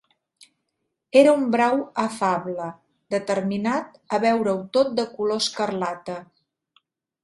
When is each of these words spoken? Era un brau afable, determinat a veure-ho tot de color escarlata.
Era 1.21 1.33
un 1.39 1.43
brau 1.57 1.83
afable, 2.05 2.71
determinat 3.17 4.03
a 4.19 4.23
veure-ho 4.27 4.59
tot 4.81 4.95
de 5.03 5.11
color 5.17 5.47
escarlata. 5.47 6.23